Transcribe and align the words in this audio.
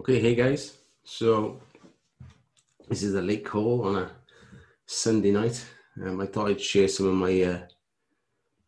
Okay, 0.00 0.18
hey 0.18 0.34
guys. 0.34 0.78
So 1.04 1.60
this 2.88 3.02
is 3.02 3.14
a 3.16 3.20
late 3.20 3.44
call 3.44 3.86
on 3.86 3.96
a 3.96 4.10
Sunday 4.86 5.30
night. 5.30 5.62
Um, 6.02 6.22
I 6.22 6.24
thought 6.24 6.48
I'd 6.48 6.58
share 6.58 6.88
some 6.88 7.06
of 7.06 7.14
my 7.16 7.42
uh, 7.42 7.60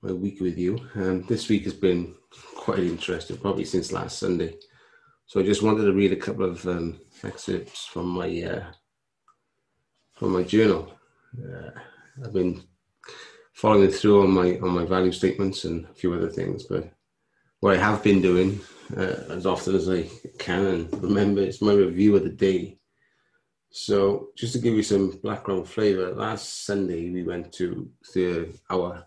my 0.02 0.12
week 0.12 0.42
with 0.42 0.58
you. 0.58 0.78
Um, 0.94 1.22
this 1.22 1.48
week 1.48 1.64
has 1.64 1.72
been 1.72 2.14
quite 2.54 2.80
interesting, 2.80 3.38
probably 3.38 3.64
since 3.64 3.92
last 3.92 4.18
Sunday. 4.18 4.58
So 5.24 5.40
I 5.40 5.42
just 5.42 5.62
wanted 5.62 5.86
to 5.86 5.94
read 5.94 6.12
a 6.12 6.16
couple 6.16 6.44
of 6.44 6.66
um, 6.68 7.00
excerpts 7.24 7.86
from 7.86 8.08
my 8.08 8.28
uh, 8.42 8.64
from 10.12 10.32
my 10.32 10.42
journal. 10.42 10.92
Uh, 11.42 11.70
I've 12.22 12.34
been 12.34 12.62
following 13.54 13.90
through 13.90 14.24
on 14.24 14.32
my 14.32 14.58
on 14.58 14.74
my 14.74 14.84
value 14.84 15.12
statements 15.12 15.64
and 15.64 15.86
a 15.86 15.94
few 15.94 16.12
other 16.12 16.28
things, 16.28 16.64
but 16.64 16.92
what 17.62 17.76
I 17.76 17.80
have 17.80 18.02
been 18.02 18.20
doing 18.20 18.60
uh, 18.96 19.14
as 19.30 19.46
often 19.46 19.76
as 19.76 19.88
I 19.88 20.02
can 20.36 20.66
and 20.66 21.02
remember 21.02 21.42
it's 21.42 21.62
my 21.62 21.72
review 21.72 22.16
of 22.16 22.24
the 22.24 22.28
day. 22.28 22.76
So 23.70 24.30
just 24.36 24.54
to 24.54 24.58
give 24.58 24.74
you 24.74 24.82
some 24.82 25.20
background 25.22 25.68
flavor, 25.68 26.10
last 26.10 26.66
Sunday 26.66 27.08
we 27.10 27.22
went 27.22 27.52
to 27.52 27.88
the 28.14 28.52
our 28.68 29.06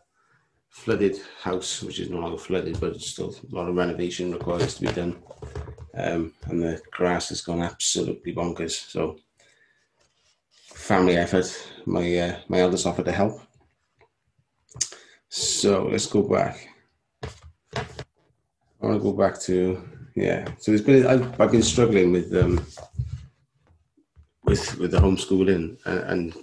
flooded 0.70 1.20
house, 1.42 1.84
which 1.84 2.00
is 2.00 2.10
no 2.10 2.20
longer 2.20 2.38
flooded, 2.38 2.80
but 2.80 2.94
it's 2.94 3.08
still 3.08 3.36
a 3.52 3.56
lot 3.56 3.68
of 3.68 3.76
renovation 3.76 4.32
requires 4.32 4.76
to 4.76 4.82
be 4.84 4.94
done. 4.94 5.22
Um, 5.94 6.32
and 6.46 6.64
the 6.64 6.82
grass 6.92 7.28
has 7.30 7.42
gone 7.42 7.62
absolutely 7.62 8.34
bonkers. 8.34 8.90
So 8.90 9.18
family 10.68 11.18
effort. 11.18 11.52
My 11.86 12.18
uh, 12.18 12.40
my 12.48 12.60
eldest 12.60 12.88
offered 12.88 13.06
to 13.06 13.12
help. 13.12 13.42
So 15.28 15.88
let's 15.88 16.06
go 16.06 16.24
back. 16.24 16.70
I 18.86 18.90
want 18.90 19.02
to 19.02 19.12
go 19.12 19.18
back 19.18 19.40
to 19.42 19.84
yeah. 20.16 20.48
So 20.60 20.72
it's 20.72 20.84
been 20.84 21.08
I've, 21.08 21.42
I've 21.42 21.52
been 21.52 21.64
struggling 21.64 22.12
with 22.12 22.32
um 22.36 22.64
with 24.44 24.78
with 24.78 24.92
the 24.92 25.00
homeschooling 25.00 25.80
and, 25.86 26.00
and 26.00 26.38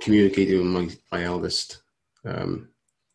communicating 0.00 0.56
with 0.56 0.66
my 0.66 1.18
my 1.18 1.24
eldest 1.24 1.82
um 2.24 2.70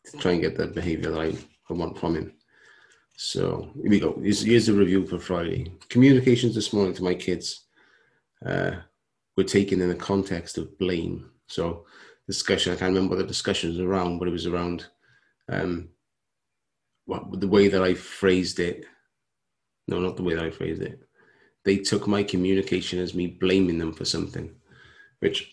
to 0.06 0.18
try 0.18 0.34
and 0.34 0.42
get 0.42 0.56
the 0.56 0.68
behaviour 0.68 1.10
that 1.10 1.22
I, 1.22 1.74
want 1.74 1.98
from 1.98 2.16
him. 2.16 2.34
So 3.18 3.72
here 3.82 3.90
we 3.90 4.00
go. 4.00 4.20
Here's, 4.22 4.44
here's 4.44 4.70
a 4.70 4.74
review 4.74 5.08
for 5.08 5.18
Friday. 5.18 5.72
Communications 5.90 6.54
this 6.54 6.72
morning 6.72 6.94
to 6.94 7.04
my 7.04 7.16
kids 7.16 7.66
uh, 8.46 8.74
were 9.36 9.44
taken 9.44 9.82
in 9.82 9.90
the 9.90 9.96
context 9.96 10.60
of 10.60 10.78
blame. 10.78 11.32
So 11.48 11.86
discussion, 12.28 12.72
I 12.74 12.76
can't 12.76 12.94
remember 12.94 13.16
what 13.16 13.24
the 13.24 13.28
discussion 13.28 13.72
was 13.72 13.80
around, 13.80 14.20
but 14.20 14.28
it 14.28 14.32
was 14.32 14.46
around 14.46 14.86
um, 15.50 15.90
what 17.06 17.40
the 17.40 17.48
way 17.48 17.68
that 17.68 17.84
I 17.84 17.94
phrased 17.94 18.60
it. 18.60 18.86
No, 19.88 20.00
not 20.00 20.18
the 20.18 20.24
way 20.24 20.34
that 20.36 20.46
I 20.46 20.50
phrased 20.50 20.82
it. 20.82 21.02
They 21.64 21.78
took 21.78 22.08
my 22.08 22.24
communication 22.24 23.00
as 23.00 23.14
me 23.14 23.28
blaming 23.28 23.78
them 23.78 23.94
for 23.94 24.06
something, 24.06 24.54
which 25.20 25.52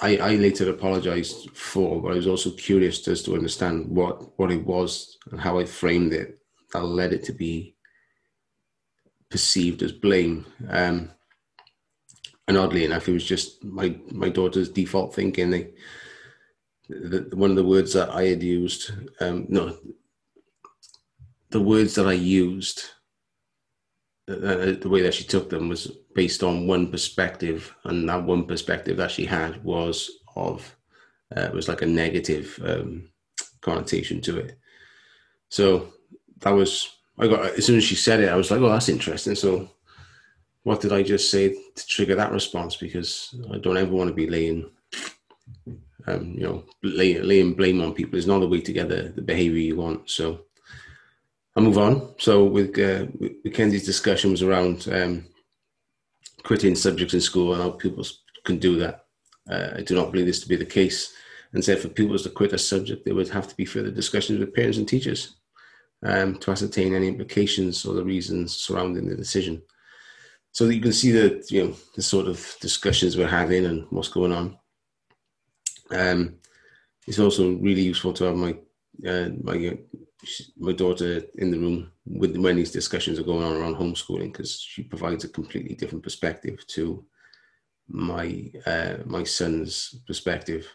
I, 0.00 0.16
I 0.16 0.34
later 0.36 0.70
apologized 0.70 1.50
for, 1.56 2.00
but 2.00 2.12
I 2.12 2.16
was 2.16 2.26
also 2.28 2.50
curious 2.52 3.02
just 3.02 3.24
to 3.24 3.34
understand 3.34 3.88
what, 3.88 4.38
what 4.38 4.52
it 4.52 4.64
was 4.64 5.18
and 5.30 5.40
how 5.40 5.58
I 5.58 5.64
framed 5.64 6.12
it 6.12 6.38
that 6.72 6.84
led 6.84 7.12
it 7.12 7.24
to 7.24 7.32
be 7.32 7.74
perceived 9.28 9.82
as 9.82 9.92
blame. 9.92 10.46
Um, 10.68 11.10
and 12.46 12.56
oddly 12.56 12.84
enough, 12.84 13.08
it 13.08 13.12
was 13.12 13.24
just 13.24 13.62
my, 13.64 13.96
my 14.10 14.28
daughter's 14.28 14.68
default 14.68 15.14
thinking. 15.14 15.50
They, 15.50 15.70
the, 16.88 17.28
one 17.36 17.50
of 17.50 17.56
the 17.56 17.64
words 17.64 17.92
that 17.92 18.10
I 18.10 18.24
had 18.24 18.42
used, 18.42 18.92
um, 19.20 19.46
no, 19.48 19.76
the 21.50 21.60
words 21.60 21.94
that 21.94 22.06
I 22.06 22.12
used, 22.12 22.82
uh, 24.28 24.34
uh, 24.34 24.72
the 24.72 24.88
way 24.88 25.02
that 25.02 25.14
she 25.14 25.24
took 25.24 25.50
them 25.50 25.68
was 25.68 25.90
based 26.14 26.42
on 26.42 26.66
one 26.66 26.90
perspective, 26.90 27.74
and 27.84 28.08
that 28.08 28.24
one 28.24 28.46
perspective 28.46 28.96
that 28.96 29.10
she 29.10 29.24
had 29.24 29.62
was 29.64 30.10
of 30.36 30.76
uh, 31.36 31.48
was 31.52 31.68
like 31.68 31.82
a 31.82 31.86
negative 31.86 32.58
um, 32.64 33.10
connotation 33.60 34.20
to 34.22 34.38
it. 34.38 34.58
So 35.48 35.92
that 36.40 36.50
was 36.50 36.98
I 37.18 37.26
got 37.26 37.44
as 37.58 37.66
soon 37.66 37.76
as 37.76 37.84
she 37.84 37.96
said 37.96 38.20
it, 38.20 38.28
I 38.28 38.36
was 38.36 38.50
like, 38.50 38.60
"Oh, 38.60 38.68
that's 38.68 38.88
interesting." 38.88 39.34
So, 39.34 39.70
what 40.62 40.80
did 40.80 40.92
I 40.92 41.02
just 41.02 41.30
say 41.30 41.48
to 41.48 41.86
trigger 41.86 42.14
that 42.14 42.32
response? 42.32 42.76
Because 42.76 43.34
I 43.52 43.58
don't 43.58 43.76
ever 43.76 43.92
want 43.92 44.08
to 44.08 44.14
be 44.14 44.28
laying 44.28 44.70
um, 46.06 46.32
you 46.34 46.42
know, 46.42 46.64
lay, 46.82 47.20
laying 47.20 47.54
blame 47.54 47.80
on 47.80 47.94
people 47.94 48.18
is 48.18 48.26
not 48.26 48.40
the 48.40 48.48
way 48.48 48.60
to 48.60 48.72
get 48.72 48.88
the, 48.88 49.12
behavior 49.22 49.58
you 49.58 49.76
want. 49.76 50.08
So 50.08 50.46
I'll 51.56 51.62
move 51.62 51.78
on. 51.78 52.14
So 52.18 52.44
with, 52.44 52.78
uh, 52.78 53.06
with 53.18 53.52
Kenzie's 53.52 53.84
discussion 53.84 54.30
was 54.30 54.42
around 54.42 54.88
um, 54.90 55.26
quitting 56.44 56.74
subjects 56.74 57.14
in 57.14 57.20
school 57.20 57.52
and 57.52 57.62
how 57.62 57.70
people 57.70 58.04
can 58.44 58.58
do 58.58 58.78
that. 58.78 59.04
Uh, 59.50 59.70
I 59.76 59.82
do 59.82 59.94
not 59.94 60.12
believe 60.12 60.26
this 60.26 60.40
to 60.40 60.48
be 60.48 60.56
the 60.56 60.64
case. 60.64 61.12
And 61.52 61.64
said 61.64 61.78
for 61.78 61.88
pupils 61.88 62.24
to 62.24 62.30
quit 62.30 62.52
a 62.52 62.58
subject, 62.58 63.04
there 63.04 63.14
would 63.14 63.30
have 63.30 63.48
to 63.48 63.56
be 63.56 63.64
further 63.64 63.90
discussions 63.90 64.38
with 64.38 64.54
parents 64.54 64.76
and 64.76 64.86
teachers 64.86 65.36
um, 66.04 66.36
to 66.38 66.50
ascertain 66.50 66.94
any 66.94 67.08
implications 67.08 67.84
or 67.84 67.94
the 67.94 68.04
reasons 68.04 68.56
surrounding 68.56 69.08
the 69.08 69.16
decision. 69.16 69.62
So 70.52 70.66
that 70.66 70.74
you 70.74 70.80
can 70.80 70.92
see 70.92 71.10
the 71.12 71.44
you 71.50 71.64
know 71.64 71.76
the 71.94 72.02
sort 72.02 72.26
of 72.26 72.56
discussions 72.60 73.16
we're 73.16 73.28
having 73.28 73.66
and 73.66 73.86
what's 73.90 74.08
going 74.08 74.32
on. 74.32 74.58
Um, 75.90 76.36
it's 77.06 77.18
also 77.18 77.54
really 77.56 77.82
useful 77.82 78.12
to 78.14 78.24
have 78.24 78.36
my 78.36 78.56
uh, 79.06 79.30
my 79.42 79.68
uh, 79.68 79.98
my 80.58 80.72
daughter 80.72 81.22
in 81.36 81.50
the 81.50 81.58
room 81.58 81.92
with 82.06 82.36
when 82.36 82.56
these 82.56 82.72
discussions 82.72 83.18
are 83.18 83.24
going 83.24 83.44
on 83.44 83.56
around 83.56 83.76
homeschooling 83.76 84.32
because 84.32 84.60
she 84.60 84.82
provides 84.82 85.24
a 85.24 85.28
completely 85.28 85.74
different 85.74 86.02
perspective 86.02 86.66
to 86.66 87.04
my 87.88 88.50
uh, 88.66 88.96
my 89.06 89.24
son's 89.24 90.00
perspective, 90.06 90.66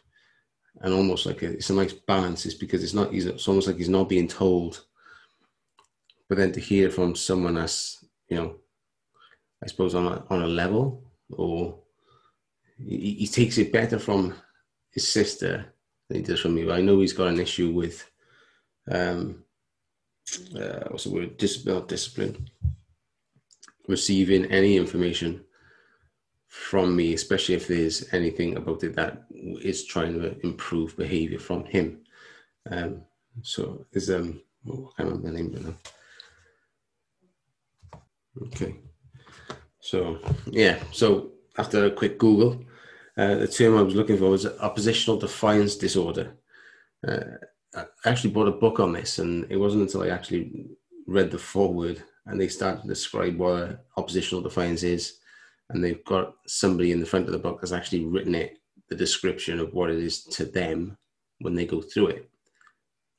and 0.82 0.94
almost 0.94 1.26
like 1.26 1.44
a, 1.44 1.52
it's 1.52 1.70
a 1.70 1.74
nice 1.74 1.94
balance. 1.94 2.46
Is 2.46 2.56
because 2.56 2.84
it's 2.84 2.94
not 2.94 3.12
he's, 3.12 3.26
it's 3.26 3.48
almost 3.48 3.68
like 3.68 3.78
he's 3.78 3.90
not 3.90 4.10
being 4.10 4.28
told, 4.28 4.86
but 6.30 6.38
then 6.38 6.52
to 6.54 6.60
hear 6.60 6.90
from 6.90 7.16
someone 7.16 7.56
that's 7.56 8.04
you 8.30 8.38
know, 8.38 8.56
I 9.64 9.68
suppose 9.68 9.94
on 9.94 10.08
a 10.08 10.26
on 10.30 10.42
a 10.42 10.48
level 10.48 11.04
or 11.30 11.80
he, 12.78 13.16
he 13.20 13.28
takes 13.28 13.58
it 13.58 13.72
better 13.72 14.00
from 14.00 14.34
his 14.94 15.08
sister 15.08 15.74
he 16.10 16.22
does 16.22 16.42
from 16.42 16.56
me. 16.56 16.64
But 16.64 16.78
I 16.78 16.82
know 16.82 17.00
he's 17.00 17.14
got 17.14 17.30
an 17.30 17.40
issue 17.40 17.72
with 17.72 18.10
um, 18.90 19.44
uh, 20.56 20.84
what's 20.90 21.06
the 21.06 21.12
word? 21.12 21.38
Discipline, 21.38 21.88
discipline. 21.88 22.50
Receiving 23.88 24.46
any 24.46 24.78
information 24.78 25.44
from 26.48 26.96
me, 26.96 27.14
especially 27.14 27.56
if 27.56 27.68
there's 27.68 28.14
anything 28.14 28.56
about 28.56 28.84
it 28.84 28.96
that 28.96 29.26
is 29.32 29.86
trying 29.86 30.14
to 30.14 30.40
improve 30.46 30.96
behavior 30.96 31.40
from 31.40 31.66
him. 31.66 32.02
Um, 32.70 33.02
so 33.42 33.86
is 33.92 34.10
um, 34.10 34.42
oh, 34.70 34.92
I 34.94 35.02
can't 35.02 35.10
remember 35.10 35.32
the 35.32 35.38
name 35.38 35.76
now. 37.92 38.00
Okay. 38.48 38.76
So 39.80 40.20
yeah, 40.46 40.80
so 40.92 41.32
after 41.58 41.86
a 41.86 41.92
quick 41.92 42.18
Google, 42.18 42.64
uh, 43.18 43.36
the 43.36 43.48
term 43.48 43.78
I 43.78 43.82
was 43.82 43.96
looking 43.96 44.18
for 44.18 44.30
was 44.30 44.46
oppositional 44.46 45.20
defiance 45.20 45.76
disorder. 45.76 46.36
Uh, 47.08 47.20
I 47.76 47.86
actually 48.06 48.32
bought 48.32 48.48
a 48.48 48.52
book 48.52 48.80
on 48.80 48.94
this, 48.94 49.20
and 49.20 49.46
it 49.50 49.58
wasn't 49.58 49.84
until 49.84 50.04
I 50.04 50.10
actually 50.10 50.68
read 51.08 51.32
the 51.32 51.38
foreword 51.38 52.04
and 52.26 52.40
they 52.40 52.48
start 52.48 52.82
to 52.82 52.88
describe 52.88 53.38
what 53.38 53.86
oppositional 53.98 54.42
defiance 54.42 54.84
is, 54.84 55.20
and 55.70 55.84
they've 55.84 56.04
got 56.06 56.36
somebody 56.48 56.92
in 56.92 57.00
the 57.00 57.06
front 57.06 57.26
of 57.26 57.34
the 57.34 57.40
book 57.40 57.60
that's 57.60 57.74
actually 57.74 58.06
written 58.06 58.36
it, 58.36 58.60
the 58.90 58.96
description 58.96 59.60
of 59.60 59.74
what 59.74 59.90
it 59.90 59.98
is 59.98 60.24
to 60.24 60.46
them 60.46 60.98
when 61.40 61.56
they 61.56 61.66
go 61.66 61.82
through 61.82 62.08
it, 62.08 62.30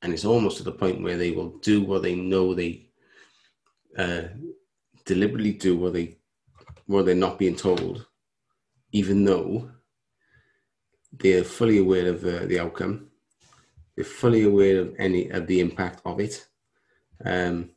and 0.03 0.13
it's 0.13 0.25
almost 0.25 0.57
to 0.57 0.63
the 0.63 0.73
point 0.73 1.03
where 1.03 1.17
they 1.17 1.33
will 1.33 1.59
do 1.59 1.83
what 1.83 2.03
they 2.03 2.15
know 2.15 2.55
they 2.55 2.89
uh, 3.99 4.23
deliberately 5.05 5.53
do 5.53 5.77
what 5.77 5.93
they 5.93 6.17
what 6.87 7.07
they're 7.07 7.15
not 7.15 7.39
being 7.39 7.57
told, 7.57 8.07
even 8.93 9.25
though 9.25 9.71
they're 11.19 11.45
fully 11.45 11.79
aware 11.79 12.09
of 12.09 12.21
the, 12.21 12.41
the 12.47 12.61
outcome. 12.61 13.09
They're 13.97 14.05
fully 14.05 14.43
aware 14.43 14.81
of 14.81 14.95
any 14.99 15.31
of 15.31 15.47
the 15.47 15.61
impact 15.61 16.03
of 16.05 16.19
it, 16.21 16.47
um, 17.25 17.71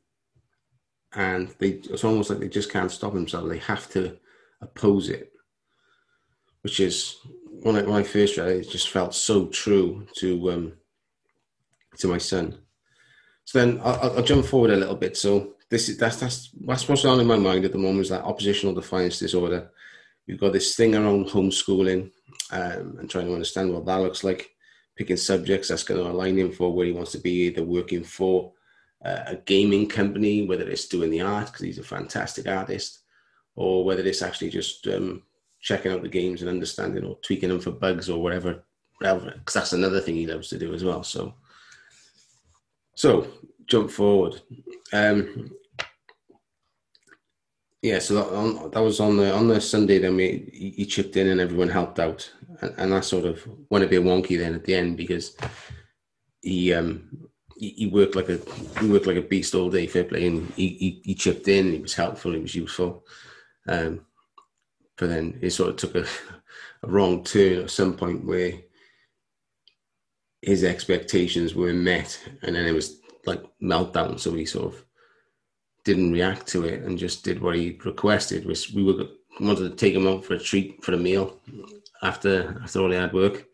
and 1.14 1.54
they 1.60 1.70
it's 1.70 2.04
almost 2.04 2.30
like 2.30 2.40
they 2.40 2.50
just 2.50 2.72
can't 2.72 2.92
stop 2.92 3.14
themselves. 3.14 3.50
They 3.50 3.60
have 3.60 3.88
to 3.92 4.18
oppose 4.62 5.10
it, 5.10 5.32
which 6.62 6.80
is 6.80 7.18
when 7.62 7.76
I, 7.76 7.84
when 7.84 8.02
I 8.02 8.04
first 8.04 8.38
read 8.38 8.50
it, 8.50 8.66
it 8.66 8.70
just 8.70 8.90
felt 8.90 9.14
so 9.14 9.46
true 9.48 10.08
to 10.16 10.52
um, 10.52 10.74
to 12.00 12.08
my 12.08 12.18
son. 12.18 12.58
So 13.46 13.60
then 13.60 13.80
I'll, 13.84 14.18
I'll, 14.18 14.24
jump 14.24 14.46
forward 14.46 14.72
a 14.72 14.76
little 14.76 14.96
bit. 14.96 15.16
So 15.16 15.54
this 15.70 15.88
is 15.88 15.98
that's 15.98 16.18
that's 16.18 16.50
that's 16.66 16.90
what's 16.90 17.06
on 17.06 17.20
in 17.20 17.28
my 17.28 17.38
mind 17.38 17.64
at 17.64 17.74
the 17.74 17.78
moment 17.78 18.02
is 18.02 18.10
that 18.10 18.24
oppositional 18.24 18.74
defiance 18.74 19.20
disorder. 19.20 19.70
We've 20.28 20.40
got 20.40 20.54
this 20.54 20.76
thing 20.76 20.96
around 20.96 21.28
homeschooling 21.28 22.12
um, 22.52 22.98
and 23.00 23.10
trying 23.10 23.28
to 23.28 23.34
understand 23.34 23.74
what 23.74 23.86
that 23.86 24.02
looks 24.02 24.24
like. 24.24 24.52
Picking 24.96 25.18
subjects 25.18 25.68
that's 25.68 25.84
going 25.84 26.04
to 26.04 26.10
align 26.10 26.38
him 26.38 26.52
for 26.52 26.74
where 26.74 26.88
he 26.88 26.92
wants 26.92 27.12
to 27.12 27.20
be, 27.20 27.48
either 27.48 27.64
working 27.64 28.04
for 28.04 28.54
a 29.04 29.38
gaming 29.46 29.88
company, 29.88 30.46
whether 30.46 30.68
it's 30.68 30.88
doing 30.88 31.12
the 31.12 31.22
art 31.22 31.48
because 31.48 31.62
he's 31.62 31.78
a 31.78 31.84
fantastic 31.84 32.48
artist, 32.48 33.02
or 33.56 33.86
whether 33.86 34.04
it's 34.04 34.22
actually 34.22 34.50
just 34.50 34.88
um, 34.88 35.24
checking 35.62 35.92
out 35.92 36.02
the 36.02 36.10
games 36.10 36.42
and 36.42 36.50
understanding 36.50 37.04
or 37.04 37.18
tweaking 37.22 37.50
them 37.50 37.60
for 37.60 37.72
bugs 37.72 38.10
or 38.10 38.22
whatever, 38.22 38.64
whatever. 39.00 39.32
Because 39.32 39.54
that's 39.54 39.74
another 39.74 40.00
thing 40.00 40.16
he 40.16 40.28
loves 40.28 40.50
to 40.50 40.58
do 40.58 40.74
as 40.74 40.84
well. 40.84 41.04
So, 41.04 41.36
so 42.96 43.28
jump 43.68 43.92
forward. 43.92 44.42
Um, 44.94 45.52
yeah, 47.82 48.00
so 48.00 48.16
that, 48.16 48.34
on, 48.34 48.72
that 48.72 48.80
was 48.80 49.00
on 49.00 49.18
the 49.18 49.34
on 49.34 49.48
the 49.48 49.62
Sunday. 49.62 50.00
Then 50.00 50.16
we 50.16 50.50
he 50.52 50.86
chipped 50.86 51.16
in 51.16 51.28
and 51.28 51.40
everyone 51.40 51.70
helped 51.70 52.00
out, 52.00 52.30
and, 52.62 52.74
and 52.78 52.92
that 52.92 53.06
sort 53.06 53.26
of 53.26 53.48
went 53.70 53.86
a 53.86 53.88
bit 53.88 54.04
wonky 54.04 54.38
then 54.38 54.56
at 54.56 54.64
the 54.64 54.74
end 54.74 54.98
because 54.98 55.38
he 56.42 56.74
um 56.74 57.30
he, 57.58 57.70
he 57.70 57.88
worked 57.88 58.16
like 58.16 58.30
a 58.30 58.40
he 58.80 58.90
worked 58.90 59.06
like 59.06 59.18
a 59.18 59.22
beast 59.22 59.54
all 59.54 59.70
day, 59.70 59.86
fair 59.86 60.04
play, 60.04 60.26
and 60.26 60.50
he, 60.56 60.70
he, 60.70 61.02
he 61.04 61.16
chipped 61.16 61.48
in. 61.48 61.72
He 61.72 61.80
was 61.80 61.94
helpful. 61.94 62.34
He 62.34 62.40
was 62.40 62.56
useful. 62.56 63.06
Um, 63.68 64.06
but 64.98 65.10
then 65.10 65.38
it 65.42 65.52
sort 65.52 65.70
of 65.70 65.76
took 65.76 65.96
a, 65.96 66.08
a 66.84 66.88
wrong 66.88 67.24
turn 67.24 67.62
at 67.62 67.70
some 67.70 67.96
point 67.96 68.26
where 68.26 68.54
his 70.42 70.64
expectations 70.64 71.54
were 71.54 71.74
met, 71.74 72.20
and 72.42 72.56
then 72.56 72.66
it 72.66 72.74
was 72.74 73.02
like 73.28 73.44
meltdown. 73.62 74.20
So 74.20 74.34
he 74.34 74.46
sort 74.46 74.74
of 74.74 74.87
didn't 75.88 76.12
react 76.12 76.46
to 76.48 76.66
it 76.66 76.84
and 76.84 76.98
just 76.98 77.24
did 77.24 77.42
what 77.42 77.56
he 77.56 77.80
requested. 77.84 78.46
Which 78.46 78.72
we 78.76 78.84
were 78.84 79.08
wanted 79.40 79.70
to 79.70 79.76
take 79.76 79.96
him 79.96 80.08
out 80.08 80.26
for 80.26 80.34
a 80.34 80.40
treat 80.40 80.84
for 80.84 80.94
a 80.94 80.98
meal 80.98 81.40
after 82.04 82.60
after 82.64 82.80
all 82.82 82.90
the 82.90 83.00
hard 83.00 83.14
work, 83.14 83.46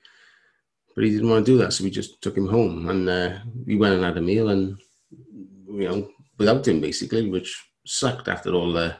but 0.95 1.03
he 1.03 1.11
didn't 1.11 1.29
want 1.29 1.45
to 1.45 1.51
do 1.51 1.57
that. 1.59 1.71
So 1.71 1.83
we 1.83 1.91
just 1.91 2.21
took 2.21 2.35
him 2.35 2.47
home 2.47 2.89
and 2.89 3.07
uh, 3.07 3.29
we 3.65 3.75
went 3.75 3.95
and 3.95 4.03
had 4.03 4.17
a 4.17 4.21
meal 4.21 4.49
and 4.49 4.77
you 5.67 5.87
know 5.87 6.09
without 6.39 6.67
him 6.67 6.81
basically, 6.81 7.29
which 7.29 7.49
sucked 7.85 8.27
after 8.27 8.51
all 8.53 8.73
the 8.73 8.95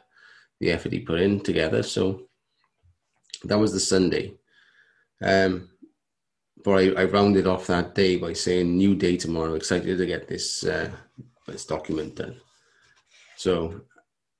the 0.59 0.71
effort 0.71 0.93
he 0.93 0.99
put 0.99 1.19
in 1.19 1.39
together. 1.39 1.81
So 1.83 2.27
that 3.45 3.59
was 3.59 3.73
the 3.73 3.79
Sunday. 3.79 4.35
Um, 5.21 5.69
but 6.63 6.71
I, 6.71 7.01
I, 7.01 7.03
rounded 7.05 7.47
off 7.47 7.67
that 7.67 7.95
day 7.95 8.17
by 8.17 8.33
saying 8.33 8.77
new 8.77 8.95
day 8.95 9.17
tomorrow. 9.17 9.55
Excited 9.55 9.97
to 9.97 10.05
get 10.05 10.27
this 10.27 10.63
uh, 10.63 10.91
this 11.47 11.65
document 11.65 12.15
done. 12.15 12.37
So 13.43 13.81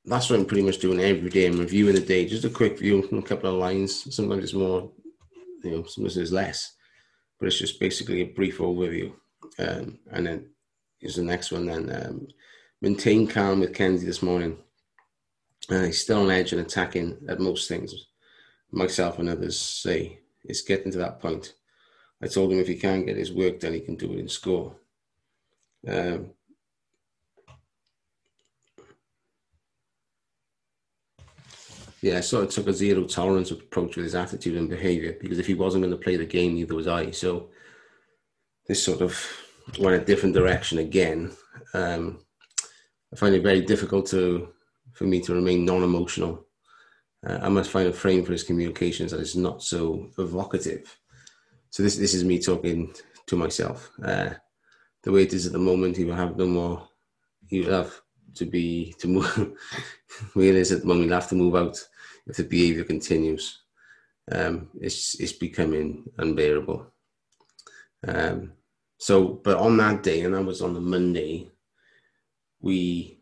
that's 0.06 0.30
what 0.30 0.40
I'm 0.40 0.46
pretty 0.46 0.64
much 0.64 0.78
doing 0.78 1.02
every 1.02 1.30
day. 1.30 1.46
I'm 1.46 1.60
reviewing 1.60 1.96
the 1.96 2.00
day, 2.00 2.26
just 2.26 2.46
a 2.46 2.50
quick 2.50 2.80
view, 2.80 3.04
a 3.04 3.22
couple 3.22 3.50
of 3.50 3.60
lines. 3.60 4.16
Sometimes 4.16 4.46
it's 4.46 4.54
more, 4.54 4.94
you 5.62 5.72
know, 5.72 5.84
sometimes 5.84 6.16
it's 6.16 6.32
less, 6.32 6.74
but 7.38 7.48
it's 7.48 7.60
just 7.60 7.82
basically 7.82 8.22
a 8.22 8.34
brief 8.38 8.60
overview. 8.60 9.12
Um, 9.60 10.00
and 10.10 10.26
then 10.26 10.52
here's 11.00 11.18
the 11.18 11.22
next 11.22 11.52
one. 11.52 11.66
Then 11.66 11.92
um, 11.94 12.28
maintain 12.82 13.28
calm 13.28 13.60
with 13.60 13.74
Kenzie 13.74 14.06
this 14.06 14.24
morning. 14.24 14.58
Uh, 15.70 15.84
he's 15.84 16.02
still 16.02 16.22
on 16.22 16.32
edge 16.32 16.54
and 16.54 16.62
attacking 16.62 17.26
at 17.28 17.42
most 17.42 17.68
things. 17.68 17.94
Myself 18.72 19.20
and 19.20 19.28
others 19.28 19.60
say 19.60 20.22
it's 20.46 20.62
getting 20.62 20.94
to 20.94 21.00
that 21.00 21.20
point. 21.20 21.56
I 22.22 22.28
told 22.28 22.54
him 22.54 22.60
if 22.60 22.70
he 22.70 22.76
can't 22.76 23.06
get 23.06 23.18
his 23.18 23.34
work 23.34 23.60
done, 23.60 23.74
he 23.74 23.82
can 23.82 23.98
do 23.98 24.14
it 24.14 24.20
in 24.20 24.30
school. 24.30 24.80
Um, 25.86 26.30
yeah, 32.04 32.20
so 32.20 32.42
it 32.42 32.50
took 32.50 32.68
a 32.68 32.74
zero 32.74 33.06
tolerance 33.06 33.52
approach 33.52 33.96
with 33.96 34.04
his 34.04 34.14
attitude 34.14 34.58
and 34.58 34.70
behavior 34.70 35.16
because 35.22 35.40
if 35.40 35.48
he 35.48 35.54
wasn't 35.54 35.84
going 35.84 35.98
to 35.98 36.04
play 36.04 36.18
the 36.18 36.26
game, 36.26 36.56
neither 36.56 36.76
was 36.76 36.86
I. 36.86 37.12
So 37.12 37.50
this 38.68 38.84
sort 38.84 39.00
of 39.00 39.18
went 39.80 40.02
a 40.02 40.04
different 40.04 40.36
direction 40.36 40.80
again. 40.80 41.32
Um, 41.74 42.20
I 43.14 43.16
find 43.16 43.34
it 43.34 43.42
very 43.42 43.62
difficult 43.62 44.06
to 44.08 44.50
for 44.92 45.06
me 45.06 45.22
to 45.22 45.34
remain 45.34 45.64
non-emotional. 45.64 46.46
Uh, 47.26 47.40
I 47.42 47.48
must 47.48 47.72
find 47.72 47.88
a 47.88 47.94
frame 47.94 48.26
for 48.26 48.34
his 48.34 48.44
communications 48.44 49.12
that 49.12 49.22
is 49.22 49.38
not 49.38 49.64
so 49.64 50.10
evocative. 50.18 51.00
So 51.70 51.84
this 51.84 51.96
this 51.96 52.14
is 52.14 52.26
me 52.26 52.38
talking 52.38 52.94
to 53.28 53.38
myself. 53.38 53.90
Uh, 54.04 54.32
the 55.04 55.12
way 55.14 55.24
it 55.24 55.32
is 55.32 55.46
at 55.46 55.54
the 55.54 55.58
moment, 55.58 55.96
he 55.96 56.04
will 56.04 56.16
have 56.16 56.36
no 56.36 56.48
more. 56.48 56.86
He 57.48 57.62
will 57.62 57.72
have 57.72 58.02
to 58.36 58.46
be 58.46 58.94
to 59.00 59.08
move. 59.08 59.58
where 60.34 60.50
it 60.50 60.56
is 60.56 60.74
at 60.74 60.82
the 60.82 60.88
moment, 60.88 61.06
he'll 61.06 61.20
have 61.20 61.30
to 61.30 61.36
move 61.36 61.56
out 61.56 61.82
if 62.28 62.38
the 62.38 62.44
behaviour 62.44 62.84
continues. 62.84 63.60
Um, 64.32 64.70
it's 64.80 65.20
it's 65.20 65.34
becoming 65.34 66.10
unbearable. 66.18 66.88
Um, 68.08 68.54
so, 68.98 69.28
but 69.44 69.58
on 69.58 69.78
that 69.78 70.04
day, 70.04 70.22
and 70.22 70.34
that 70.34 70.46
was 70.46 70.62
on 70.62 70.74
the 70.74 70.80
Monday, 70.80 71.52
we 72.62 73.20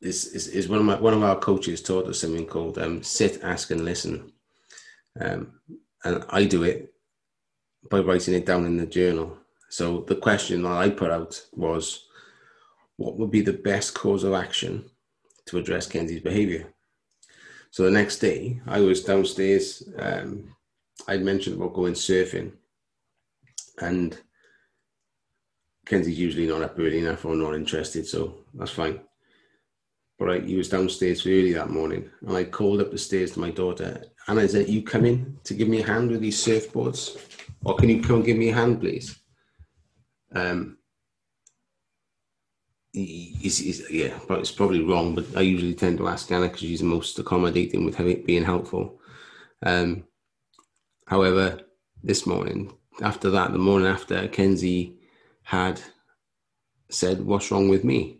is, 0.00 0.26
is 0.48 0.68
one 0.68 0.78
of 0.78 0.84
my 0.84 1.00
one 1.00 1.14
of 1.14 1.22
our 1.22 1.38
coaches 1.38 1.82
taught 1.82 2.06
us 2.06 2.20
something 2.20 2.46
called 2.46 2.78
um, 2.78 3.02
sit, 3.02 3.42
ask, 3.42 3.70
and 3.70 3.84
listen. 3.84 4.32
Um, 5.20 5.60
and 6.04 6.24
I 6.28 6.44
do 6.44 6.64
it 6.64 6.92
by 7.90 8.00
writing 8.00 8.34
it 8.34 8.46
down 8.46 8.66
in 8.66 8.76
the 8.76 8.86
journal. 8.86 9.38
So 9.70 10.00
the 10.06 10.16
question 10.16 10.62
that 10.62 10.72
I 10.72 10.90
put 10.90 11.10
out 11.10 11.40
was, 11.52 12.06
what 12.96 13.16
would 13.18 13.30
be 13.30 13.40
the 13.40 13.52
best 13.52 13.94
course 13.94 14.22
of 14.22 14.34
action 14.34 14.84
to 15.46 15.58
address 15.58 15.88
Kenzie's 15.88 16.20
behaviour? 16.20 16.72
So 17.74 17.82
the 17.82 17.90
next 17.90 18.18
day, 18.18 18.60
I 18.68 18.78
was 18.78 19.02
downstairs. 19.02 19.82
Um, 19.98 20.54
I'd 21.08 21.24
mentioned 21.24 21.56
about 21.56 21.74
going 21.74 21.94
surfing, 21.94 22.52
and 23.80 24.16
Kenzie's 25.84 26.16
usually 26.16 26.46
not 26.46 26.62
up 26.62 26.78
early 26.78 27.00
enough 27.00 27.24
or 27.24 27.34
not 27.34 27.56
interested, 27.56 28.06
so 28.06 28.44
that's 28.54 28.70
fine. 28.70 29.00
But 30.20 30.30
I, 30.30 30.38
he 30.38 30.54
was 30.54 30.68
downstairs 30.68 31.26
early 31.26 31.52
that 31.54 31.70
morning, 31.70 32.08
and 32.24 32.36
I 32.36 32.44
called 32.44 32.80
up 32.80 32.92
the 32.92 32.96
stairs 32.96 33.32
to 33.32 33.40
my 33.40 33.50
daughter. 33.50 34.04
Anna, 34.28 34.42
is 34.42 34.54
it 34.54 34.68
you 34.68 34.84
coming 34.84 35.36
to 35.42 35.54
give 35.54 35.66
me 35.66 35.80
a 35.82 35.86
hand 35.86 36.12
with 36.12 36.20
these 36.20 36.40
surfboards, 36.46 37.18
or 37.64 37.74
can 37.74 37.88
you 37.88 38.00
come 38.00 38.16
and 38.18 38.24
give 38.24 38.36
me 38.36 38.50
a 38.50 38.54
hand, 38.54 38.80
please? 38.80 39.18
Um, 40.32 40.78
yeah, 42.94 44.18
but 44.28 44.40
it's 44.40 44.50
probably 44.50 44.82
wrong. 44.82 45.14
But 45.14 45.36
I 45.36 45.40
usually 45.40 45.74
tend 45.74 45.98
to 45.98 46.08
ask 46.08 46.30
Anna 46.30 46.46
because 46.46 46.60
she's 46.60 46.82
most 46.82 47.18
accommodating 47.18 47.84
with 47.84 47.96
having, 47.96 48.24
being 48.24 48.44
helpful. 48.44 49.00
Um, 49.62 50.04
however, 51.06 51.60
this 52.02 52.26
morning, 52.26 52.72
after 53.02 53.30
that, 53.30 53.52
the 53.52 53.58
morning 53.58 53.88
after, 53.88 54.28
Kenzie 54.28 54.98
had 55.42 55.80
said, 56.88 57.24
"What's 57.24 57.50
wrong 57.50 57.68
with 57.68 57.84
me?" 57.84 58.18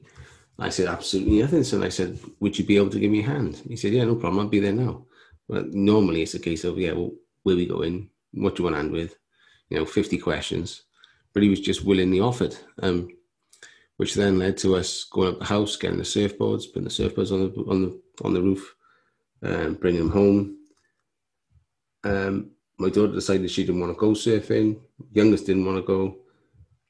I 0.58 0.68
said, 0.68 0.86
absolutely 0.86 1.40
nothing. 1.40 1.64
So 1.64 1.82
I 1.82 1.88
said, 1.88 2.18
would 2.40 2.58
you 2.58 2.64
be 2.64 2.76
able 2.76 2.90
to 2.90 3.00
give 3.00 3.10
me 3.10 3.20
a 3.20 3.26
hand? 3.26 3.60
He 3.68 3.76
said, 3.76 3.92
yeah, 3.92 4.04
no 4.04 4.14
problem. 4.14 4.40
I'll 4.40 4.48
be 4.48 4.60
there 4.60 4.72
now. 4.72 5.06
But 5.48 5.74
normally 5.74 6.22
it's 6.22 6.34
a 6.34 6.38
case 6.38 6.64
of, 6.64 6.78
yeah, 6.78 6.92
well, 6.92 7.12
where 7.42 7.56
we 7.56 7.66
going? 7.66 8.10
What 8.32 8.54
do 8.54 8.62
you 8.62 8.64
want 8.64 8.74
to 8.74 8.82
hand 8.82 8.92
with? 8.92 9.16
You 9.68 9.78
know, 9.78 9.84
50 9.84 10.18
questions. 10.18 10.82
But 11.32 11.42
he 11.42 11.48
was 11.48 11.60
just 11.60 11.84
willingly 11.84 12.20
offered, 12.20 12.56
um, 12.82 13.08
which 13.96 14.14
then 14.14 14.38
led 14.38 14.56
to 14.58 14.76
us 14.76 15.04
going 15.04 15.34
up 15.34 15.38
the 15.38 15.44
house, 15.44 15.76
getting 15.76 15.98
the 15.98 16.04
surfboards, 16.04 16.64
putting 16.72 16.84
the 16.84 16.90
surfboards 16.90 17.32
on 17.32 17.40
the, 17.40 17.70
on 17.70 17.82
the, 17.82 18.00
on 18.24 18.34
the 18.34 18.42
roof, 18.42 18.74
and 19.42 19.78
bringing 19.78 20.00
them 20.00 20.10
home. 20.10 20.58
Um, 22.02 22.50
my 22.78 22.88
daughter 22.88 23.12
decided 23.12 23.50
she 23.50 23.64
didn't 23.64 23.80
want 23.80 23.92
to 23.92 23.98
go 23.98 24.10
surfing. 24.10 24.80
Youngest 25.12 25.46
didn't 25.46 25.64
want 25.64 25.78
to 25.78 25.82
go 25.82 26.18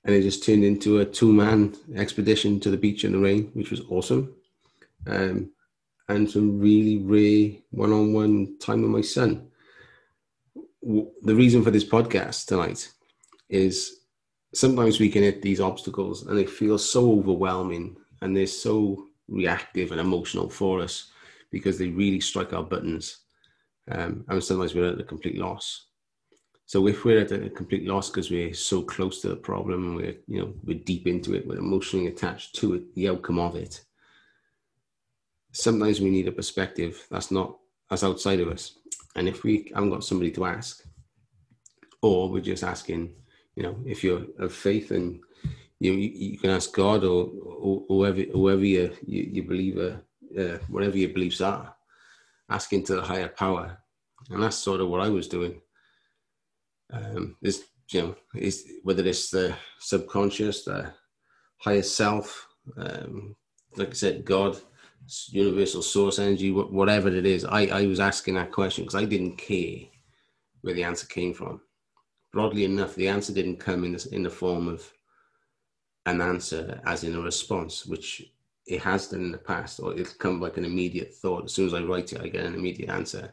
and 0.05 0.15
it 0.15 0.23
just 0.23 0.45
turned 0.45 0.65
into 0.65 0.99
a 0.99 1.05
two-man 1.05 1.75
expedition 1.97 2.61
to 2.61 2.71
the 2.71 2.77
beach 2.77 3.05
in 3.05 3.13
the 3.13 3.19
rain, 3.19 3.51
which 3.55 3.71
was 3.71 3.81
awesome, 3.89 4.35
um, 5.07 5.51
and 6.09 6.31
some 6.31 6.61
really 6.61 6.99
rare 6.99 7.59
one-on-one 7.71 8.59
time 8.59 8.83
with 8.83 8.91
my 8.91 9.01
son. 9.01 9.49
The 10.83 11.35
reason 11.35 11.65
for 11.65 11.71
this 11.71 11.85
podcast 11.85 12.47
tonight 12.47 12.91
is 13.49 14.01
sometimes 14.55 15.01
we 15.01 15.11
can 15.11 15.23
hit 15.23 15.43
these 15.43 15.61
obstacles 15.61 16.27
and 16.27 16.39
they 16.39 16.47
feel 16.47 16.79
so 16.79 17.13
overwhelming 17.19 17.97
and 18.23 18.37
they're 18.37 18.47
so 18.47 19.07
reactive 19.29 19.91
and 19.91 20.01
emotional 20.01 20.49
for 20.49 20.81
us 20.81 21.11
because 21.51 21.79
they 21.79 21.89
really 21.89 22.21
strike 22.21 22.53
our 22.53 22.63
buttons. 22.63 23.19
Um, 23.91 24.25
and 24.29 24.43
sometimes 24.43 24.75
we're 24.75 24.93
at 24.93 25.01
a 25.01 25.05
complete 25.05 25.39
loss. 25.39 25.87
So 26.67 26.87
if 26.89 27.05
we're 27.05 27.21
at 27.21 27.33
a 27.33 27.51
complete 27.51 27.87
loss 27.87 28.09
because 28.09 28.31
we're 28.31 28.55
so 28.55 28.83
close 28.83 29.21
to 29.21 29.29
the 29.29 29.37
problem 29.37 29.97
we're, 29.97 30.17
you 30.27 30.41
know, 30.41 30.55
we're 30.65 30.79
deep 30.79 31.07
into 31.07 31.35
it, 31.35 31.47
we're 31.47 31.59
emotionally 31.59 32.07
attached 32.07 32.55
to 32.57 32.75
it, 32.75 32.95
the 32.95 33.09
outcome 33.09 33.39
of 33.39 33.57
it. 33.57 33.83
Sometimes 35.53 36.01
we 36.01 36.11
need 36.11 36.27
a 36.27 36.33
perspective 36.33 37.07
that's 37.11 37.31
not 37.31 37.59
that's 37.91 38.03
outside 38.03 38.41
of 38.41 38.49
us. 38.49 38.79
And 39.15 39.29
if 39.29 39.45
we 39.45 39.71
haven't 39.75 39.91
got 39.91 40.05
somebody 40.05 40.31
to 40.33 40.47
ask, 40.47 40.83
or 42.03 42.29
we're 42.31 42.41
just 42.41 42.65
asking, 42.65 43.15
you 43.57 43.63
know, 43.63 43.77
if 43.87 44.03
you're 44.03 44.23
of 44.39 44.53
faith 44.53 44.91
and 44.91 45.21
you 45.81 45.93
you, 45.93 46.11
you 46.33 46.39
can 46.39 46.51
ask 46.51 46.73
God 46.73 47.05
or, 47.05 47.31
or 47.45 47.85
whoever 47.89 48.23
whoever 48.23 48.65
you 48.65 48.93
you, 49.07 49.23
you 49.33 49.43
believe 49.43 49.79
uh, 49.79 50.41
uh, 50.41 50.59
whatever 50.69 50.97
your 50.97 51.11
beliefs 51.11 51.41
are, 51.41 51.75
asking 52.49 52.85
to 52.85 52.97
the 52.97 53.03
higher 53.03 53.29
power, 53.29 53.79
and 54.31 54.43
that's 54.43 54.57
sort 54.57 54.81
of 54.81 54.89
what 54.89 55.01
I 55.01 55.09
was 55.09 55.29
doing 55.29 55.61
um, 56.93 57.37
is 57.43 57.65
you 57.91 58.03
know 58.03 58.17
is 58.35 58.67
whether 58.83 59.05
it's 59.05 59.31
the 59.31 59.55
subconscious, 59.79 60.65
the 60.65 60.93
higher 61.59 61.83
self, 61.83 62.47
um, 62.77 63.37
like 63.77 63.91
I 63.91 63.93
said, 63.93 64.25
God, 64.25 64.59
universal 65.29 65.83
source 65.83 66.19
energy, 66.19 66.51
whatever 66.51 67.09
it 67.09 67.27
is. 67.27 67.45
I, 67.45 67.67
I 67.67 67.87
was 67.87 68.01
asking 68.01 68.35
that 68.35 68.53
question 68.53 68.85
because 68.85 69.01
I 69.01 69.05
didn't 69.05 69.37
care 69.37 69.79
where 70.63 70.75
the 70.75 70.85
answer 70.85 71.07
came 71.07 71.35
from. 71.35 71.61
Broadly 72.35 72.65
enough, 72.65 72.97
the 72.97 73.07
answer 73.07 73.33
didn't 73.33 73.59
come 73.61 73.85
in 73.85 73.93
the, 73.93 74.09
in 74.11 74.25
the 74.25 74.31
form 74.31 74.67
of 74.67 74.93
an 76.05 76.21
answer 76.21 76.81
as 76.85 77.05
in 77.05 77.15
a 77.15 77.21
response, 77.21 77.87
which 77.87 78.29
it 78.67 78.81
has 78.81 79.07
done 79.07 79.21
in 79.21 79.31
the 79.31 79.39
past, 79.39 79.79
or 79.79 79.93
it'll 79.93 80.13
come 80.19 80.41
like 80.41 80.57
an 80.57 80.65
immediate 80.65 81.15
thought. 81.15 81.45
As 81.45 81.53
soon 81.53 81.69
as 81.69 81.75
I 81.75 81.83
write 81.83 82.13
it, 82.13 82.21
I 82.21 82.27
get 82.27 82.45
an 82.45 82.55
immediate 82.55 82.91
answer, 82.91 83.33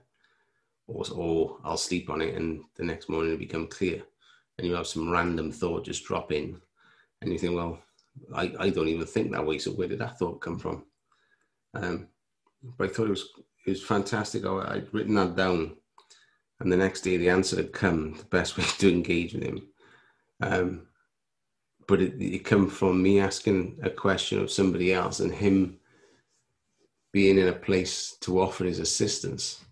or, 0.85 1.03
or 1.15 1.57
I'll 1.63 1.77
sleep 1.77 2.11
on 2.11 2.21
it, 2.21 2.35
and 2.35 2.61
the 2.75 2.85
next 2.85 3.09
morning 3.09 3.31
it'll 3.31 3.39
become 3.39 3.65
clear. 3.65 4.03
And 4.59 4.67
you 4.67 4.75
have 4.75 4.85
some 4.85 5.09
random 5.09 5.51
thought 5.51 5.83
just 5.83 6.05
drop 6.05 6.31
in, 6.31 6.61
and 7.21 7.31
you 7.31 7.39
think, 7.39 7.55
well, 7.55 7.79
I, 8.35 8.53
I 8.59 8.69
don't 8.69 8.87
even 8.87 9.07
think 9.07 9.31
that 9.31 9.45
way. 9.45 9.57
So 9.57 9.71
where 9.71 9.87
did 9.87 9.97
that 9.97 10.19
thought 10.19 10.41
come 10.41 10.59
from? 10.59 10.83
Um, 11.73 12.07
but 12.77 12.91
I 12.91 12.93
thought 12.93 13.07
it 13.07 13.17
was 13.17 13.29
it 13.65 13.71
was 13.71 13.81
fantastic. 13.81 14.45
I, 14.45 14.75
I'd 14.75 14.93
written 14.93 15.15
that 15.15 15.35
down, 15.35 15.77
and 16.61 16.71
the 16.71 16.77
next 16.77 17.01
day 17.01 17.17
the 17.17 17.29
answer 17.29 17.55
had 17.55 17.73
come. 17.73 18.13
The 18.17 18.25
best 18.25 18.57
way 18.57 18.63
to 18.77 18.91
engage 18.91 19.33
with 19.33 19.43
him. 19.43 19.67
Um, 20.41 20.87
but 21.87 22.01
it, 22.01 22.21
it 22.21 22.45
come 22.45 22.69
from 22.69 23.01
me 23.01 23.19
asking 23.19 23.79
a 23.83 23.89
question 23.89 24.39
of 24.39 24.51
somebody 24.51 24.93
else 24.93 25.19
and 25.19 25.33
him 25.33 25.79
being 27.11 27.37
in 27.37 27.47
a 27.47 27.53
place 27.53 28.15
to 28.21 28.39
offer 28.39 28.63
his 28.63 28.79
assistance. 28.79 29.65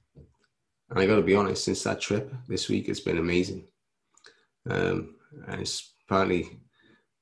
And 0.89 0.99
I 0.99 1.05
got 1.05 1.17
to 1.17 1.21
be 1.21 1.35
honest, 1.35 1.63
since 1.63 1.83
that 1.83 2.01
trip 2.01 2.33
this 2.47 2.67
week, 2.67 2.89
it's 2.89 2.99
been 2.99 3.19
amazing. 3.19 3.65
Um, 4.69 5.15
and 5.47 5.61
it's 5.61 5.93
partly, 6.07 6.59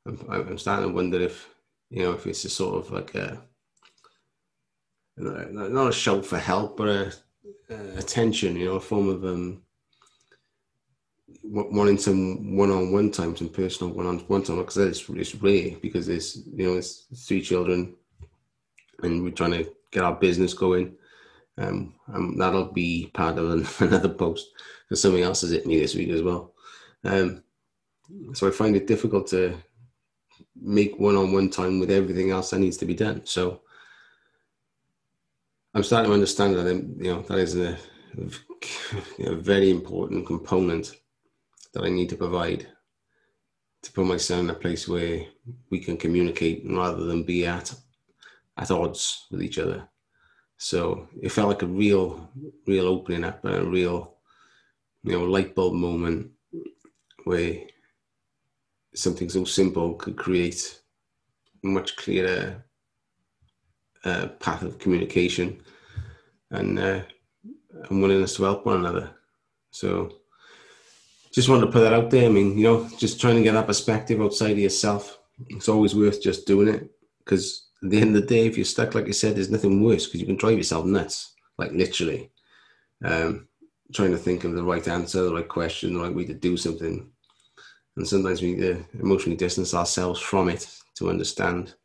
I'm, 0.08 0.26
I'm, 0.30 0.58
starting 0.58 0.90
to 0.90 0.96
wonder 0.96 1.20
if, 1.20 1.48
you 1.90 2.04
know, 2.04 2.14
if 2.14 2.26
it's 2.26 2.46
a 2.46 2.50
sort 2.50 2.84
of 2.84 2.92
like 2.92 3.14
a, 3.16 3.44
not 5.18 5.90
a 5.90 5.94
shout 5.94 6.26
for 6.26 6.38
help, 6.38 6.78
but 6.78 6.88
a, 6.88 7.14
a 7.70 7.98
attention, 7.98 8.56
you 8.56 8.66
know, 8.66 8.76
a 8.76 8.80
form 8.80 9.10
of 9.10 9.24
um, 9.24 9.62
wanting 11.44 11.98
some 11.98 12.56
one-on-one 12.56 13.12
time, 13.12 13.36
some 13.36 13.50
personal 13.50 13.94
one-on-one 13.94 14.44
time, 14.44 14.58
because 14.58 14.78
it's, 14.78 15.10
it's 15.10 15.36
rare 15.36 15.72
because 15.82 16.10
it's 16.10 16.38
you 16.54 16.68
know 16.68 16.78
it's 16.78 17.08
three 17.28 17.42
children, 17.42 17.96
and 19.04 19.24
we're 19.24 19.32
trying 19.32 19.52
to 19.52 19.70
get 19.92 20.04
our 20.04 20.16
business 20.16 20.54
going. 20.54 20.96
Um, 21.60 21.96
and 22.08 22.40
that'll 22.40 22.72
be 22.72 23.10
part 23.14 23.40
of 23.40 23.82
another 23.82 24.10
post 24.10 24.50
because 24.88 25.02
something 25.02 25.24
else 25.24 25.42
has 25.42 25.50
hit 25.52 25.66
me 25.66 25.80
this 25.80 25.96
week 25.96 26.10
as 26.10 26.22
well. 26.22 26.54
Um, 27.04 27.44
so 28.34 28.48
I 28.48 28.52
find 28.52 28.76
it 28.76 28.88
difficult 28.88 29.28
to 29.28 29.58
make 30.56 31.00
one-on-one 31.00 31.50
time 31.50 31.80
with 31.80 31.92
everything 31.92 32.32
else 32.32 32.52
that 32.52 32.60
needs 32.60 32.78
to 32.78 32.86
be 32.86 32.94
done. 32.94 33.26
So 33.26 33.62
I'm 35.78 35.84
starting 35.84 36.10
to 36.10 36.16
understand 36.16 36.56
that 36.56 36.72
um, 36.72 36.96
you 36.98 37.14
know 37.14 37.22
that 37.22 37.38
is 37.38 37.56
a, 37.56 37.78
a 39.20 39.36
very 39.36 39.70
important 39.70 40.26
component 40.26 40.92
that 41.72 41.84
I 41.84 41.90
need 41.90 42.10
to 42.10 42.16
provide 42.16 42.66
to 43.84 43.92
put 43.92 44.08
myself 44.08 44.40
in 44.40 44.50
a 44.50 44.56
place 44.56 44.88
where 44.88 45.28
we 45.70 45.80
can 45.80 45.96
communicate 45.96 46.64
rather 46.68 47.06
than 47.06 47.22
be 47.22 47.46
at 47.46 47.76
at 48.58 48.72
odds 48.72 49.28
with 49.30 49.44
each 49.44 49.60
other. 49.60 49.88
So 50.58 51.10
it 51.22 51.32
felt 51.32 51.50
like 51.50 51.62
a 51.62 51.68
real, 51.68 52.28
real 52.66 52.88
opening 52.88 53.24
up 53.24 53.46
and 53.46 53.58
a 53.58 53.64
real, 53.64 54.16
you 55.04 55.12
know, 55.12 55.26
light 55.26 55.54
bulb 55.54 55.76
moment 55.76 56.32
where 57.26 57.54
something 58.96 59.30
so 59.30 59.44
simple 59.44 59.94
could 59.94 60.18
create 60.18 60.82
much 61.62 61.96
clearer 61.98 62.66
uh, 64.04 64.28
path 64.40 64.64
of 64.64 64.80
communication 64.80 65.62
and 66.52 66.80
uh, 66.80 67.02
and 67.90 68.02
willingness 68.02 68.36
to 68.36 68.44
help 68.44 68.66
one 68.66 68.78
another. 68.78 69.12
So 69.72 70.14
just 71.34 71.50
wanted 71.50 71.68
to 71.68 71.72
put 71.72 71.82
that 71.82 71.94
out 71.94 72.10
there. 72.10 72.26
I 72.26 72.32
mean, 72.32 72.58
you 72.58 72.64
know, 72.64 72.90
just 72.98 73.22
trying 73.22 73.36
to 73.36 73.44
get 73.44 73.54
that 73.54 73.68
perspective 73.68 74.22
outside 74.22 74.52
of 74.52 74.60
yourself. 74.60 75.20
It's 75.50 75.70
always 75.70 75.94
worth 75.94 76.22
just 76.22 76.48
doing 76.48 76.68
it 76.68 76.90
because 77.20 77.68
at 77.84 77.92
the 77.92 78.02
end 78.02 78.16
of 78.16 78.22
the 78.22 78.28
day, 78.28 78.48
if 78.48 78.58
you're 78.58 78.66
stuck, 78.66 78.96
like 78.96 79.08
I 79.08 79.12
said, 79.12 79.36
there's 79.36 79.52
nothing 79.52 79.84
worse 79.84 80.06
because 80.06 80.20
you 80.20 80.26
can 80.26 80.38
drive 80.38 80.58
yourself 80.58 80.86
nuts, 80.86 81.36
like 81.58 81.72
literally. 81.72 82.32
Um, 83.04 83.48
trying 83.94 84.12
to 84.12 84.18
think 84.18 84.44
of 84.44 84.54
the 84.54 84.64
right 84.64 84.88
answer, 84.88 85.24
the 85.24 85.34
right 85.34 85.48
question, 85.48 85.94
the 85.94 86.02
right 86.02 86.14
way 86.14 86.26
to 86.26 86.34
do 86.34 86.58
something. 86.58 87.10
And 87.96 88.08
sometimes 88.08 88.42
we 88.42 88.54
need 88.54 88.62
to 88.62 88.86
emotionally 89.00 89.38
distance 89.38 89.74
ourselves 89.74 90.20
from 90.20 90.50
it 90.50 90.68
to 90.96 91.10
understand 91.10 91.76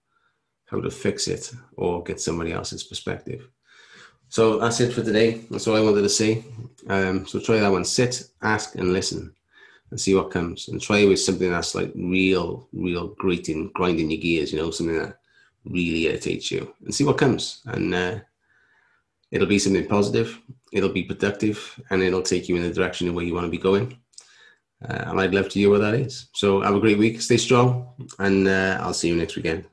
how 0.72 0.80
to 0.80 0.90
fix 0.90 1.28
it 1.28 1.52
or 1.76 2.02
get 2.02 2.20
somebody 2.20 2.52
else's 2.52 2.82
perspective. 2.82 3.48
So 4.28 4.58
that's 4.58 4.80
it 4.80 4.94
for 4.94 5.04
today. 5.04 5.42
That's 5.50 5.68
all 5.68 5.76
I 5.76 5.82
wanted 5.82 6.02
to 6.02 6.08
say. 6.08 6.42
Um, 6.88 7.26
so 7.26 7.38
try 7.38 7.58
that 7.58 7.70
one 7.70 7.84
sit, 7.84 8.24
ask, 8.40 8.74
and 8.76 8.92
listen 8.92 9.34
and 9.90 10.00
see 10.00 10.14
what 10.14 10.30
comes. 10.30 10.68
And 10.68 10.80
try 10.80 11.04
with 11.04 11.20
something 11.20 11.50
that's 11.50 11.74
like 11.74 11.92
real, 11.94 12.66
real 12.72 13.08
grating, 13.18 13.70
grinding 13.74 14.10
your 14.10 14.20
gears, 14.20 14.50
you 14.50 14.58
know, 14.58 14.70
something 14.70 14.98
that 14.98 15.18
really 15.66 16.06
irritates 16.06 16.50
you 16.50 16.74
and 16.82 16.94
see 16.94 17.04
what 17.04 17.18
comes. 17.18 17.60
And 17.66 17.94
uh, 17.94 18.18
it'll 19.30 19.46
be 19.46 19.58
something 19.58 19.86
positive, 19.86 20.40
it'll 20.72 20.88
be 20.88 21.04
productive, 21.04 21.78
and 21.90 22.02
it'll 22.02 22.22
take 22.22 22.48
you 22.48 22.56
in 22.56 22.62
the 22.62 22.72
direction 22.72 23.08
of 23.08 23.14
where 23.14 23.24
you 23.24 23.34
want 23.34 23.44
to 23.44 23.50
be 23.50 23.58
going. 23.58 23.98
Uh, 24.82 25.04
and 25.08 25.20
I'd 25.20 25.34
love 25.34 25.50
to 25.50 25.58
hear 25.58 25.68
what 25.68 25.82
that 25.82 25.94
is. 25.94 26.28
So 26.32 26.62
have 26.62 26.74
a 26.74 26.80
great 26.80 26.98
week, 26.98 27.20
stay 27.20 27.36
strong, 27.36 27.86
and 28.18 28.48
uh, 28.48 28.78
I'll 28.80 28.94
see 28.94 29.08
you 29.08 29.16
next 29.16 29.36
weekend. 29.36 29.66